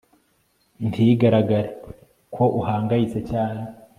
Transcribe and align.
ntugaragare 0.87 1.69
ko 2.33 2.43
uhangayitse 2.59 3.19
cyane 3.31 3.61